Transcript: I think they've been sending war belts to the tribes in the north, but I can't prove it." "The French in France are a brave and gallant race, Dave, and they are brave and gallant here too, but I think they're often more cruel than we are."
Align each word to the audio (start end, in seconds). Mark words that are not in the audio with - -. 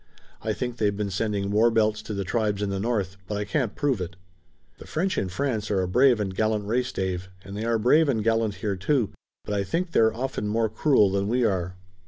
I 0.41 0.53
think 0.53 0.77
they've 0.77 0.97
been 0.97 1.11
sending 1.11 1.51
war 1.51 1.69
belts 1.69 2.01
to 2.01 2.15
the 2.15 2.23
tribes 2.23 2.63
in 2.63 2.71
the 2.71 2.79
north, 2.79 3.17
but 3.27 3.37
I 3.37 3.45
can't 3.45 3.75
prove 3.75 4.01
it." 4.01 4.15
"The 4.79 4.87
French 4.87 5.15
in 5.15 5.29
France 5.29 5.69
are 5.69 5.83
a 5.83 5.87
brave 5.87 6.19
and 6.19 6.33
gallant 6.35 6.65
race, 6.65 6.91
Dave, 6.91 7.29
and 7.43 7.55
they 7.55 7.65
are 7.65 7.77
brave 7.77 8.09
and 8.09 8.23
gallant 8.23 8.55
here 8.55 8.75
too, 8.75 9.11
but 9.45 9.53
I 9.53 9.63
think 9.63 9.91
they're 9.91 10.11
often 10.11 10.47
more 10.47 10.69
cruel 10.69 11.11
than 11.11 11.27
we 11.27 11.45
are." 11.45 11.75